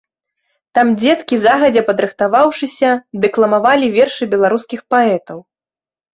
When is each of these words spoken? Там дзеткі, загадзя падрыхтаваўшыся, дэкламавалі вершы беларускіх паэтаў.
Там 0.77 0.87
дзеткі, 1.01 1.35
загадзя 1.43 1.83
падрыхтаваўшыся, 1.89 2.89
дэкламавалі 3.27 3.93
вершы 3.99 4.23
беларускіх 4.35 4.81
паэтаў. 4.97 5.37